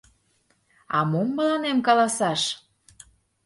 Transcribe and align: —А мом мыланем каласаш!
—А 0.97 0.99
мом 1.11 1.27
мыланем 1.37 1.77
каласаш! 1.87 2.41